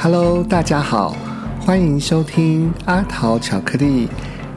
[0.00, 1.16] Hello，大家好，
[1.60, 4.08] 欢迎收听阿桃巧克力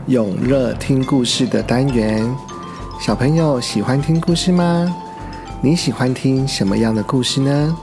[0.06, 2.24] 永乐听故事的单元。
[3.00, 4.96] 小朋友喜欢听故事吗？
[5.60, 7.76] 你喜欢听什么样的故事呢？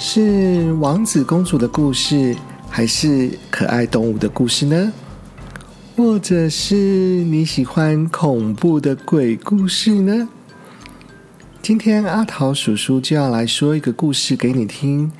[0.00, 2.36] 是王子公主的故事，
[2.68, 4.92] 还是可爱动物的故事呢？
[5.96, 10.28] 或者是你喜欢恐怖的鬼故事呢？
[11.62, 15.12] 今天阿桃叔叔就要来说一个故事给你听。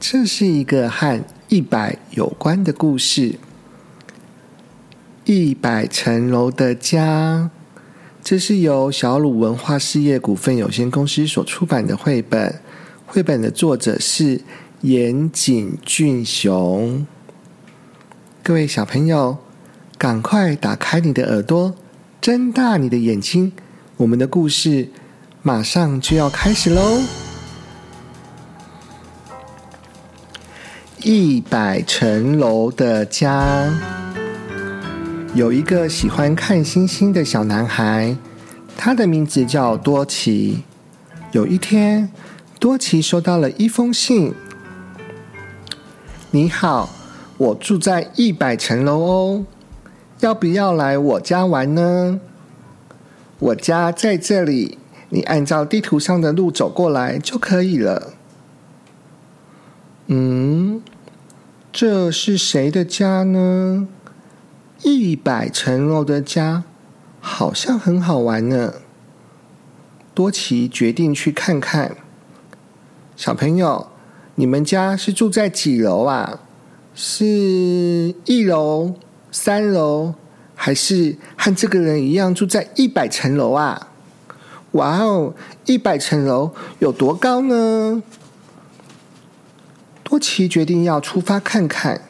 [0.00, 3.34] 这是一个和一百有关的故事。
[5.26, 7.50] 一百层楼的家，
[8.24, 12.60] 这是由小鲁文化事业股份有限公司所出版的绘本。
[13.06, 14.40] 绘本的作者是
[14.80, 17.06] 岩井俊雄。
[18.42, 19.36] 各位小朋友，
[19.98, 21.74] 赶快打开你的耳朵，
[22.22, 23.52] 睁大你的眼睛，
[23.98, 24.88] 我们的故事
[25.42, 27.29] 马上就要开始喽！
[31.02, 33.72] 一百层楼的家，
[35.34, 38.14] 有一个喜欢看星星的小男孩，
[38.76, 40.62] 他的名字叫多奇。
[41.32, 42.10] 有一天，
[42.58, 44.34] 多奇收到了一封信
[46.32, 46.90] ：“你好，
[47.38, 49.46] 我住在一百层楼哦，
[50.20, 52.20] 要不要来我家玩呢？
[53.38, 54.76] 我家在这里，
[55.08, 58.12] 你按照地图上的路走过来就可以了。”
[60.12, 60.82] 嗯。
[61.72, 63.86] 这是谁的家呢？
[64.82, 66.64] 一百层楼的家，
[67.20, 68.74] 好像很好玩呢。
[70.12, 71.96] 多奇决定去看看。
[73.14, 73.86] 小朋友，
[74.34, 76.40] 你们家是住在几楼啊？
[76.92, 77.24] 是
[78.24, 78.94] 一楼、
[79.30, 80.14] 三楼，
[80.56, 83.88] 还是和这个人一样住在一百层楼啊？
[84.72, 85.34] 哇哦，
[85.66, 88.02] 一百层楼有多高呢？
[90.10, 92.00] 多奇决定要出发看看。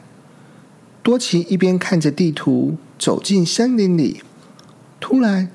[1.02, 4.22] 多奇一边看着地图，走进森林里。
[4.98, 5.50] 突然，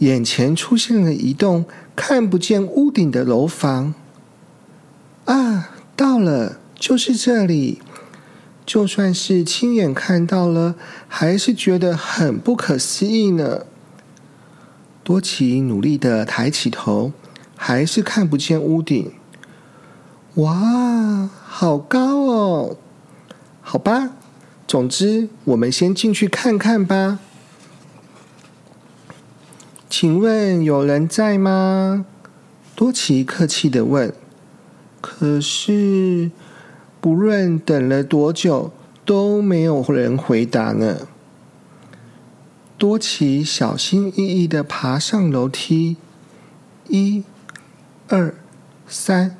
[0.00, 1.64] 眼前出现了一栋
[1.96, 3.94] 看不见屋顶的楼房。
[5.24, 7.80] 啊，到了，就是这里！
[8.66, 10.74] 就算是亲眼看到了，
[11.08, 13.64] 还是觉得很不可思议呢。
[15.02, 17.12] 多奇努力的抬起头，
[17.56, 19.12] 还是看不见屋顶。
[20.34, 21.30] 哇！
[21.52, 22.76] 好高哦！
[23.60, 24.12] 好吧，
[24.68, 27.18] 总之我们先进去看看吧。
[29.90, 32.06] 请问有人在吗？
[32.76, 34.14] 多奇客气的问。
[35.00, 36.30] 可是
[37.00, 38.72] 不论等了多久，
[39.04, 41.08] 都没有人回答呢。
[42.78, 45.96] 多奇小心翼翼的爬上楼梯，
[46.88, 47.24] 一、
[48.08, 48.32] 二、
[48.86, 49.36] 三、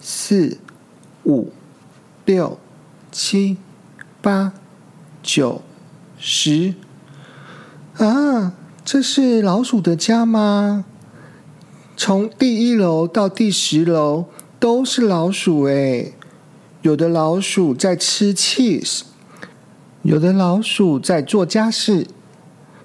[0.00, 0.58] 四。
[1.24, 1.52] 五、
[2.24, 2.58] 六、
[3.10, 3.56] 七、
[4.20, 4.52] 八、
[5.22, 5.62] 九、
[6.18, 6.74] 十，
[7.96, 8.54] 啊！
[8.84, 10.84] 这是老鼠的家吗？
[11.96, 14.24] 从第一楼到第十楼
[14.58, 16.12] 都是老鼠哎！
[16.80, 19.02] 有的老鼠在吃 cheese，
[20.02, 22.08] 有的老鼠在做家事，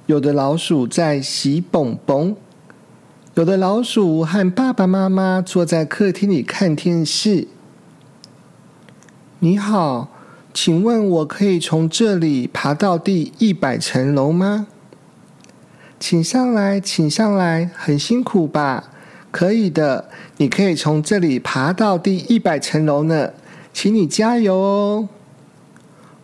[0.05, 2.35] 有的老鼠在洗蹦蹦，
[3.33, 7.47] 有的老鼠和爸爸妈妈坐在客厅里看电视。
[9.39, 10.09] 你好，
[10.51, 14.65] 请问我可以从这里爬到第一百层楼吗？
[15.99, 18.85] 请上来，请上来，很辛苦吧？
[19.29, 23.33] 可以的，你可以从这里爬到第一百层楼呢，
[23.71, 25.09] 请你加油哦。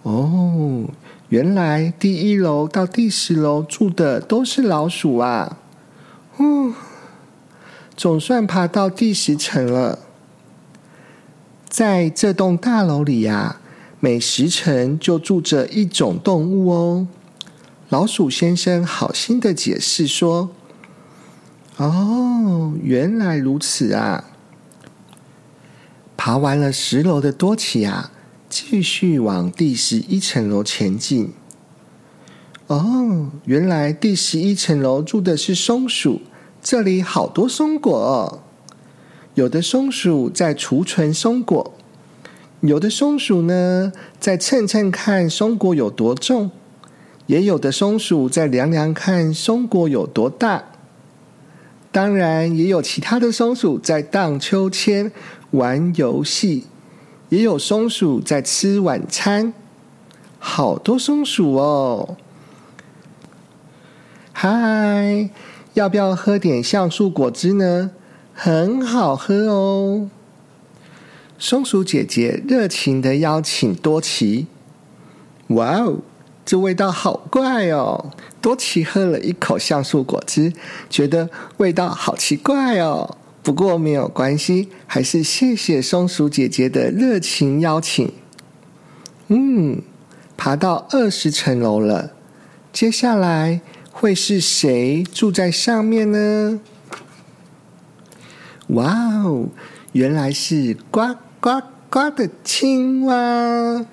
[0.01, 0.85] 哦，
[1.29, 5.59] 原来第一楼到第十楼住的都是老鼠啊！
[6.37, 6.73] 哦，
[7.95, 9.99] 总算爬到第十层了。
[11.73, 13.59] 在这栋大楼里呀，
[13.99, 17.07] 每十层就住着一种动物哦。
[17.89, 20.51] 老鼠先生好心的解释说
[21.77, 24.25] ：“哦，原来如此啊！”
[26.15, 28.11] 爬完了十楼的多奇啊，
[28.47, 31.33] 继续往第十一层楼前进。
[32.67, 36.21] 哦，原来第十一层楼住的是松鼠，
[36.61, 38.43] 这里好多松果。
[39.35, 41.73] 有的松鼠在储存松果，
[42.61, 46.51] 有的松鼠呢在称称看松果有多重，
[47.25, 50.65] 也有的松鼠在量量看松果有多大。
[51.91, 55.11] 当然，也有其他的松鼠在荡秋千、
[55.51, 56.65] 玩游戏，
[57.29, 59.53] 也有松鼠在吃晚餐。
[60.37, 62.17] 好多松鼠哦！
[64.31, 65.29] 嗨，
[65.73, 67.91] 要不要喝点橡树果汁呢？
[68.33, 70.09] 很好喝哦！
[71.37, 74.47] 松鼠姐姐热情的邀请多奇。
[75.47, 75.99] 哇哦，
[76.45, 78.11] 这味道好怪哦！
[78.41, 80.51] 多奇喝了一口橡树果汁，
[80.89, 83.17] 觉得味道好奇怪哦。
[83.43, 88.11] 不过没有关系，还是谢谢松鼠姐姐的热情邀请。
[89.27, 89.81] 嗯，
[90.35, 92.11] 爬到二十层楼了，
[92.71, 96.61] 接下来会是谁住在上面呢？
[98.67, 99.47] 哇哦，
[99.91, 103.85] 原来是呱呱呱的青蛙。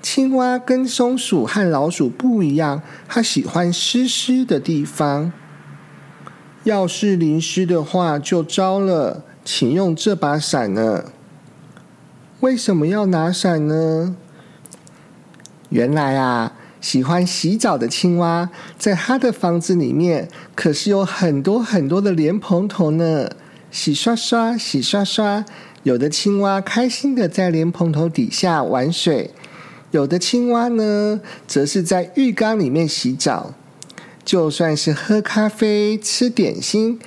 [0.00, 5.32] 青蛙跟松鼠和老鼠不一样，它喜欢湿湿的地方。
[6.64, 9.24] 要是淋湿的话，就糟了。
[9.44, 11.04] 请用这把伞呢？
[12.40, 14.16] 为什么要拿伞呢？
[15.68, 23.28] 原来啊，喜欢洗澡的青蛙，在它的房子里面可是有很多很多的莲蓬头呢。
[23.70, 25.44] 洗刷刷，洗刷刷，
[25.82, 29.30] 有的青蛙开心的在莲蓬头底下玩水，
[29.90, 33.54] 有的青蛙呢，则是在浴缸里面洗澡。
[34.24, 36.98] 就算是喝咖啡、吃点心，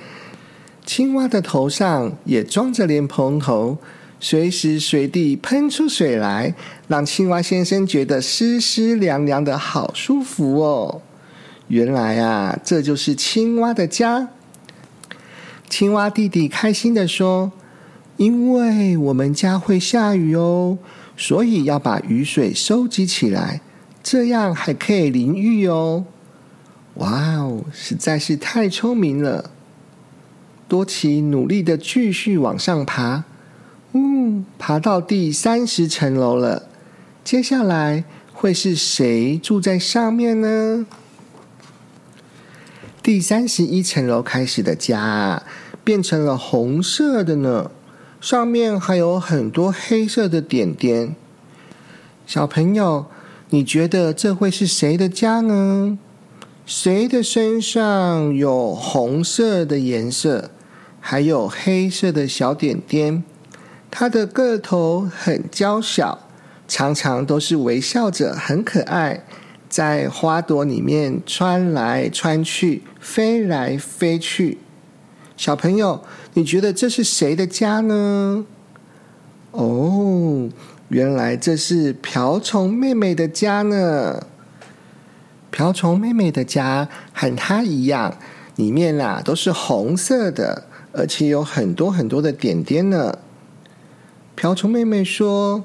[0.86, 3.76] 青蛙的头上也装着莲蓬头，
[4.18, 6.54] 随时随地喷出水来，
[6.88, 11.02] 让青蛙先生觉得湿湿凉凉的好舒服哦。
[11.68, 14.30] 原来啊，这就是青蛙的家。
[15.70, 17.52] 青蛙弟弟开心的说
[18.18, 20.76] ：“因为我们家会下雨哦，
[21.16, 23.60] 所以要把雨水收集起来，
[24.02, 26.04] 这样还可以淋浴哦。”
[26.96, 29.52] 哇哦，实在是太聪明了！
[30.66, 33.22] 多奇努力的继续往上爬，
[33.92, 36.68] 嗯，爬到第三十层楼了。
[37.22, 38.02] 接下来
[38.32, 40.84] 会是谁住在上面呢？
[43.10, 45.42] 第三十一层楼开始的家
[45.82, 47.68] 变成了红色的呢，
[48.20, 51.16] 上面还有很多黑色的点点。
[52.24, 53.06] 小朋友，
[53.48, 55.98] 你觉得这会是谁的家呢？
[56.64, 60.52] 谁的身上有红色的颜色，
[61.00, 63.24] 还有黑色的小点点？
[63.90, 66.28] 它的个头很娇小，
[66.68, 69.24] 常常都是微笑着，很可爱，
[69.70, 74.58] 在花朵里面穿来穿去，飞来飞去。
[75.36, 76.02] 小朋友，
[76.34, 78.44] 你觉得这是谁的家呢？
[79.52, 80.48] 哦，
[80.88, 84.26] 原来这是瓢虫妹妹的家呢。
[85.50, 88.18] 瓢虫妹妹的家和她一样，
[88.56, 93.18] 里面啊都是红色的，而且有很多很多的点点呢。
[94.34, 95.64] 瓢虫妹妹说：“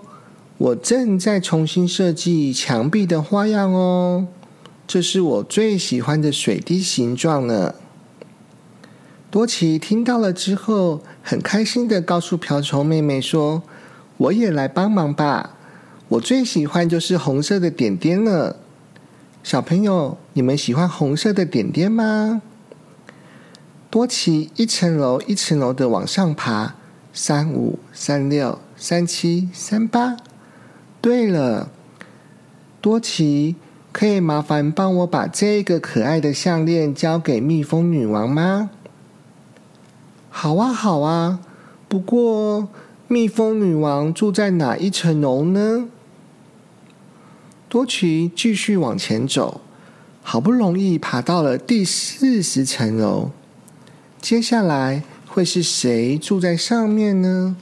[0.58, 4.28] 我正在重新设计墙壁的花样哦，
[4.88, 7.76] 这是我最喜欢的水滴形状呢。”
[9.30, 13.64] 多奇听到了之后，很开心的告诉瓢虫妹妹说
[14.16, 15.58] ：“我也来帮忙吧，
[16.08, 18.56] 我最喜欢就是红色的点点了。”
[19.44, 22.42] 小朋友，你们喜欢红色的点点吗？
[23.90, 26.76] 多奇一层楼一层楼的往上爬，
[27.14, 30.16] 三五三六三七三八。
[31.06, 31.70] 对了，
[32.82, 33.56] 多奇，
[33.92, 38.72] 可以麻烦帮我把这个可爱的项链交给蜜蜂女王吗？
[40.32, 41.42] 好啊，好啊。
[41.88, 42.70] 不过，
[43.08, 45.88] 蜜蜂女王住在哪一层楼呢？
[47.70, 49.62] 多奇继续往前走，
[50.24, 53.30] 好不容易爬到了第四十层楼。
[54.20, 57.56] 接下来会是谁住在上面呢？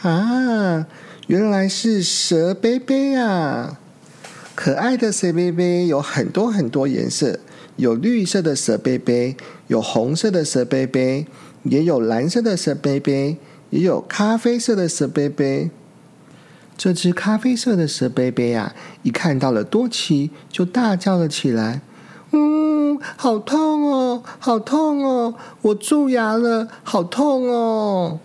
[0.00, 0.86] 啊，
[1.28, 3.78] 原来是蛇杯杯啊！
[4.54, 7.38] 可爱的蛇杯杯有很多很多颜色，
[7.76, 9.36] 有绿色的蛇杯杯，
[9.68, 11.26] 有红色的蛇杯杯，
[11.62, 13.38] 也有蓝色的蛇杯杯，
[13.70, 15.70] 也有咖啡色的蛇杯杯。
[16.76, 21.80] 这只咖啡色的蛇杯杯啊，一看到了多奇，就大叫了起来
[22.32, 25.34] ：“嗯，好痛哦，好痛哦！
[25.62, 28.18] 我蛀牙了，好痛哦！”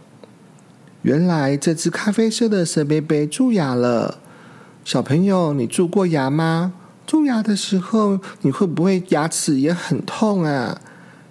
[1.03, 4.19] 原来这只咖啡色的蛇贝贝蛀牙了。
[4.83, 6.73] 小朋友，你蛀过牙吗？
[7.05, 10.81] 蛀牙的时候，你会不会牙齿也很痛啊？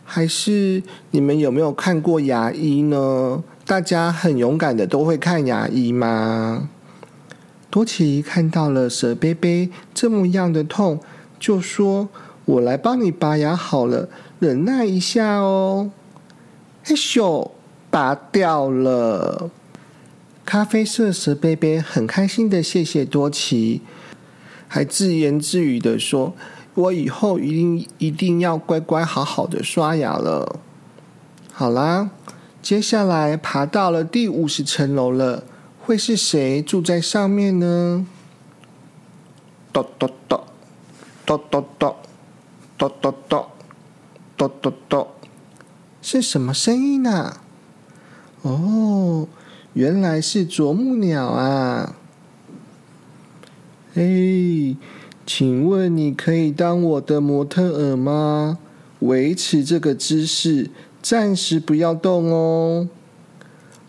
[0.05, 3.43] 还是你们有没有看过牙医呢？
[3.67, 6.69] 大家很勇敢的都会看牙医吗？
[7.69, 11.01] 多奇看到了蛇贝贝这么样的痛，
[11.39, 12.09] 就说
[12.47, 14.09] ：“我来帮你拔牙好了，
[14.39, 15.91] 忍耐一下哦。”
[16.85, 17.51] 嘿咻，
[17.97, 19.51] 拔掉了。
[20.45, 23.81] 咖啡色蛇贝贝很开心的谢谢多奇，
[24.69, 26.35] 还自言自语的说
[26.77, 30.61] ：“我以后一定一定要乖乖好好的刷牙了。”
[31.51, 32.11] 好啦，
[32.61, 35.45] 接下来爬到了第五十层楼了。
[35.83, 38.07] 会是谁住在上面呢？
[39.73, 40.45] 咚咚咚，
[41.25, 41.97] 咚咚咚，
[42.77, 43.47] 咚咚咚，
[44.37, 45.09] 咚咚咚，
[46.03, 47.39] 是什么声音呢？
[48.47, 49.27] 哦，
[49.73, 51.97] 原来是啄木鸟啊！
[53.95, 54.77] 哎，
[55.27, 58.59] 请问你可以当我的模特儿吗？
[59.01, 60.71] 维持这个姿势，
[61.03, 62.89] 暂时不要动哦。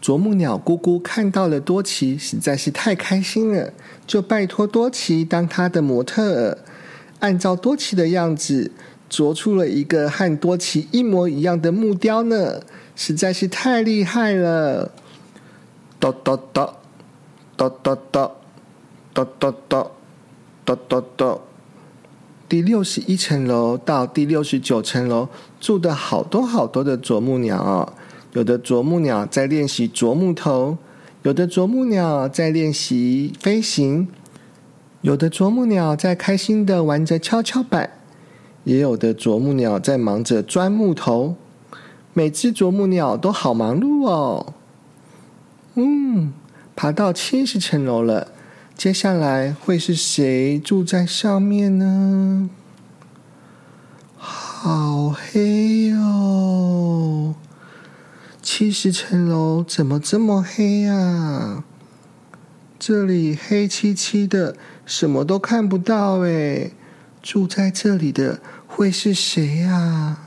[0.01, 3.71] 啄木鸟姑姑看到了多奇，实在是太开心了，
[4.07, 6.57] 就拜托多奇当他的模特儿，
[7.19, 8.71] 按照多奇的样子
[9.07, 12.61] 啄出了一个和多奇一模一样的木雕呢，
[12.97, 14.91] 实在是太厉害了！
[15.99, 16.73] 咚咚咚，
[17.55, 18.31] 咚咚咚，
[19.13, 19.91] 咚咚咚。
[20.65, 21.39] 咚咚咚！
[22.49, 25.29] 第六十一层楼到第六十九层楼
[25.61, 27.93] 住的好多好多的啄木鸟哦。
[28.33, 30.77] 有的啄木鸟在练习啄木头，
[31.23, 34.09] 有的啄木鸟在练习飞行，
[34.99, 37.91] 有的啄木鸟在开心的玩着跷跷板，
[38.65, 41.37] 也有的啄木鸟在忙着钻木头。
[42.17, 44.55] 每只啄木鸟都好忙碌哦。
[45.75, 46.33] 嗯，
[46.75, 48.29] 爬到七十层楼了。
[48.75, 52.49] 接下来会是谁住在上面呢？
[54.15, 57.35] 好黑哦！
[58.41, 61.63] 七十层楼怎么这么黑呀？
[62.79, 64.55] 这里黑漆漆的，
[64.87, 66.71] 什么都看不到哎！
[67.21, 70.26] 住在这里的会是谁呀？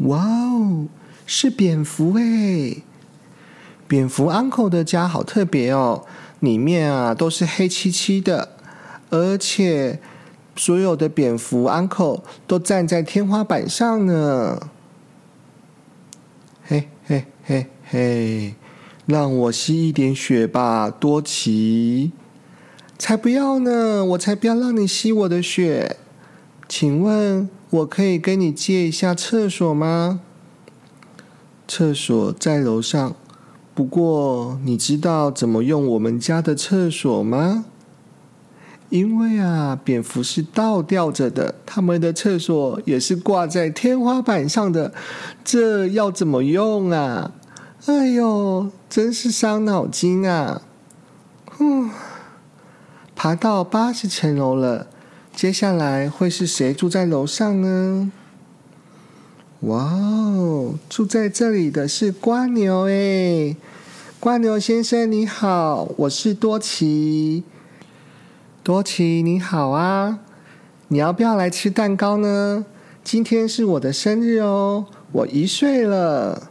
[0.00, 0.86] 哇哦，
[1.26, 2.82] 是蝙蝠哎！
[3.86, 6.04] 蝙蝠 uncle 的家好特别哦。
[6.40, 8.50] 里面啊都是黑漆漆的，
[9.10, 9.98] 而且
[10.54, 14.68] 所有的蝙蝠 uncle 都站在天花板上呢。
[16.64, 18.54] 嘿嘿嘿嘿，
[19.06, 22.12] 让我吸一点血吧，多奇。
[22.96, 24.04] 才不要呢！
[24.04, 25.96] 我才不要让你吸我的血。
[26.68, 30.20] 请问，我可以跟你借一下厕所吗？
[31.66, 33.14] 厕所在楼上。
[33.74, 37.66] 不过，你知道怎么用我们家的厕所吗？
[38.88, 44.94] 因为啊，蝙蝠是倒吊着的，他们的厕所也是挂在天花板上的。
[45.44, 47.32] 这要怎么用啊？
[47.84, 50.62] 哎呦，真是伤脑筋啊！
[51.56, 51.88] 呼，
[53.14, 54.86] 爬到八十层楼了，
[55.38, 58.10] 接下来会是谁住在楼上呢？
[59.60, 63.56] 哇哦，住在这里的是瓜牛诶。
[64.18, 67.44] 瓜牛先生你好，我是多奇。
[68.64, 70.18] 多奇你好啊，
[70.88, 72.66] 你要不要来吃蛋糕呢？
[73.04, 76.50] 今天是我的生日哦，我一岁了。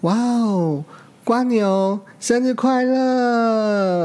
[0.00, 0.84] 哇哦，
[1.22, 4.03] 瓜牛生日快乐！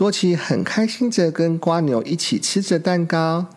[0.00, 3.48] 多奇很开心着跟瓜牛一起吃着蛋糕。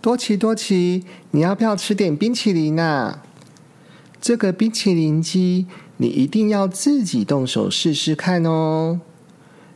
[0.00, 3.18] 多奇，多奇，你要不要吃点冰淇淋呐？
[4.18, 5.66] 这个冰淇淋机，
[5.98, 8.98] 你一定要自己动手试试看哦。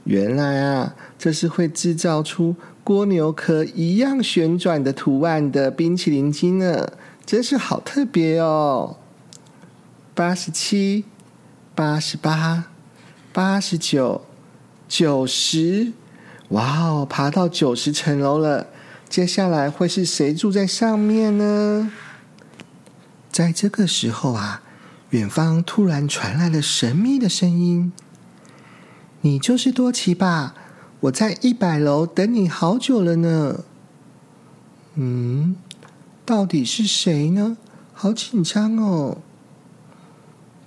[0.05, 6.95] 原来啊，这是会制造出蜗牛壳一样旋转的图案的冰淇淋机呢，
[7.27, 8.97] 真是好特别哦。
[10.15, 11.05] 八十七、
[11.75, 12.71] 八十八、
[13.35, 14.23] 八十九、
[14.95, 15.91] 九十，
[16.51, 18.67] 哇哦，爬到九十层楼了。
[19.09, 21.91] 接下来会是谁住在上面呢？
[23.31, 24.61] 在这个时候啊，
[25.09, 27.91] 远方突然传来了神秘的声音
[29.23, 30.53] ：“你就是多奇吧？
[31.01, 33.65] 我在一百楼等你好久了呢。”
[34.97, 35.57] 嗯，
[36.27, 37.57] 到底是谁呢？
[37.95, 39.17] 好紧张哦！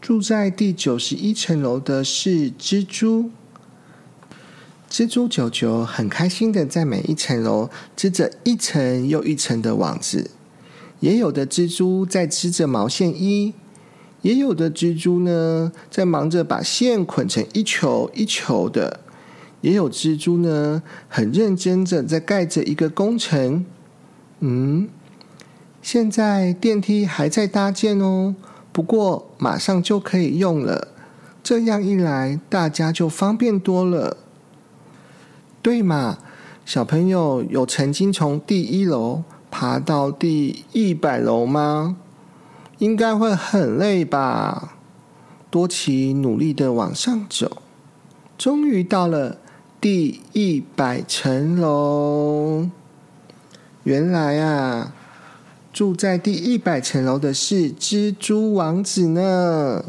[0.02, 3.30] 住在第九十一层楼的是蜘蛛。
[4.96, 10.32] 蜘蛛九九很开心的在每一层楼织着一层又一层的网子，
[11.02, 13.54] 也有的蜘蛛在织着毛线衣，
[14.22, 19.02] 也有的蜘蛛呢在忙着把线捆成一球一球的，
[19.60, 23.66] 也有蜘蛛呢很认真的在盖着一个工程。
[24.40, 24.88] 嗯，
[25.82, 28.34] 现在电梯还在搭建哦，
[28.72, 30.88] 不过马上就可以用了，
[31.44, 34.20] 这样一来大家就方便多了。
[35.66, 36.20] 对嘛，
[36.64, 41.98] 小朋友有曾经从第一楼爬到第一百楼吗？
[42.78, 44.76] 应该会很累吧。
[45.50, 47.64] 多奇努力的往上走，
[48.38, 49.40] 终于到了
[49.82, 52.70] 第一百层楼。
[53.86, 54.94] 原来啊，
[55.74, 59.84] 住在第一百层楼的是蜘蛛王子呢。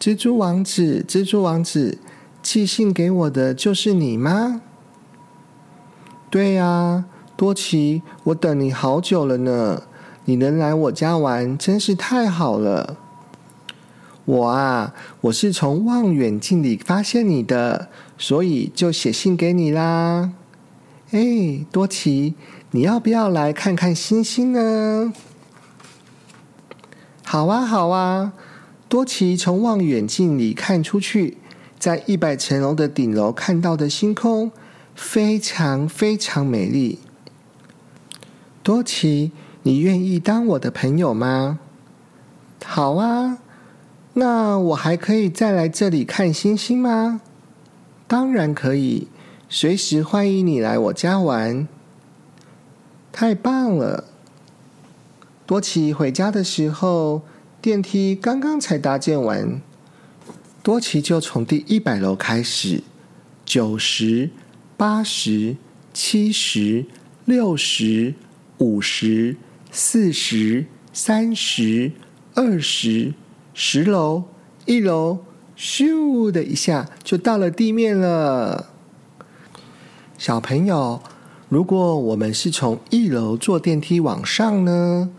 [0.00, 1.98] 蜘蛛王子，蜘蛛王子，
[2.42, 4.62] 寄信给我的就是你吗？
[6.30, 7.04] 对呀，
[7.36, 9.82] 多奇，我等你好久了呢。
[10.26, 12.96] 你能来我家玩，真是太好了。
[14.24, 20.30] 我啊，我是从望远镜里发现你的，所以就写信给你啦。
[21.10, 22.34] 哎，多奇，
[22.70, 25.12] 你要不要来看看星星呢？
[27.24, 28.32] 好啊，好啊。
[28.88, 31.38] 多奇从望远镜里看出去，
[31.80, 34.52] 在一百层楼的顶楼看到的星空
[35.00, 36.98] 非常非常美丽。
[38.62, 41.58] 多奇，你愿意当我的朋友吗？
[42.62, 43.38] 好啊，
[44.12, 47.22] 那我还可以再来这里看星星吗？
[48.06, 49.08] 当然可以，
[49.48, 51.66] 随时欢迎你来我家玩。
[53.10, 54.04] 太棒了！
[55.46, 57.22] 多奇回家的时候。
[57.62, 59.60] 电梯刚刚才搭建完，
[60.62, 62.82] 多奇就从第一百楼开始，
[63.44, 64.30] 九十、
[64.80, 65.58] 八十、
[65.92, 66.86] 七十、
[67.26, 68.14] 六十、
[68.56, 69.36] 五十、
[69.70, 71.92] 四十、三十、
[72.34, 73.12] 二十、
[73.52, 74.24] 十楼，
[74.64, 75.18] 一楼，
[75.54, 78.70] 咻的一下就到了地面了。
[80.16, 81.02] 小朋友，
[81.50, 85.10] 如果我们是从一楼坐电梯往上呢，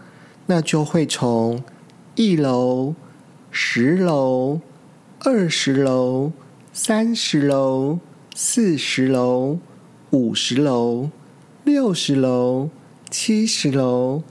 [0.48, 1.63] 那就会从。
[2.15, 2.96] 一楼、
[3.51, 4.60] 十楼、
[5.20, 6.32] 二十楼、
[6.74, 8.00] 三十楼、
[8.33, 9.59] 四十楼、
[10.11, 11.09] 五十楼、
[11.65, 12.69] 六十楼、
[13.09, 14.23] 七十楼、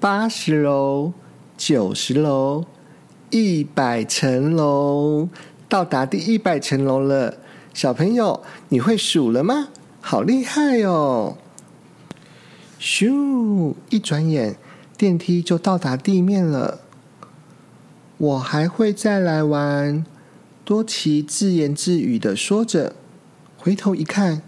[0.00, 1.12] 八十楼、
[1.58, 2.64] 九十楼、
[3.28, 5.28] 一百层楼，
[5.68, 7.36] 到达第一百层楼了。
[7.74, 9.68] 小朋友，你会数了吗？
[10.00, 11.36] 好厉害哦！
[12.80, 14.56] 咻，一转眼，
[14.96, 16.80] 电梯就到达地面了。
[18.16, 20.06] 我还会再来玩，
[20.64, 22.94] 多奇自言自语的说着。
[23.64, 24.42] 回头一看，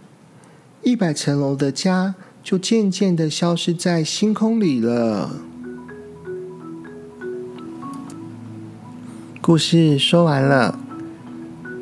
[0.83, 5.31] 一百层楼的家就渐渐的消失在星空里了。
[9.41, 10.77] 故事说完了，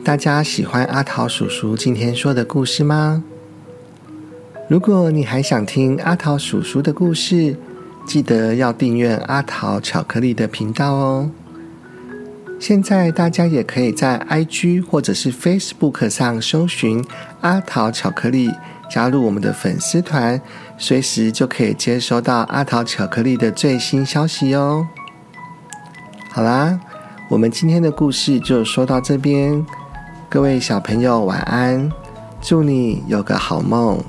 [0.04, 3.24] 大家喜欢阿桃叔叔今天说的故事吗？
[4.68, 7.56] 如果你还想听阿桃叔叔的故事，
[8.04, 11.30] 记得要订阅阿桃巧克力的频道哦。
[12.62, 17.04] 现在大家也可以在 IG 或者是 Facebook 上搜寻
[17.40, 18.52] 阿桃巧克力，
[18.88, 20.40] 加入我们的粉丝团，
[20.78, 24.86] 随时就可以接收到阿桃巧克力的最新消息哦。
[26.30, 26.78] 好啦，
[27.28, 29.66] 我们今天的故事就说到这边，
[30.28, 31.90] 各位小朋友晚安，
[32.40, 34.00] 祝你有个好梦。